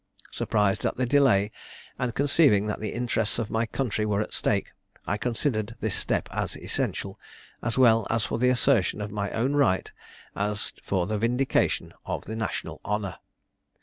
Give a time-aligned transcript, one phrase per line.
[0.31, 1.51] Surprised at the delay,
[1.99, 4.71] and conceiving that the interests of my country were at stake,
[5.05, 7.19] I considered this step as essential,
[7.61, 9.91] as well for the assertion of my own right
[10.35, 13.17] as for the vindication of the national honour.